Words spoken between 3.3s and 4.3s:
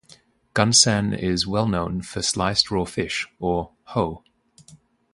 or "hoe".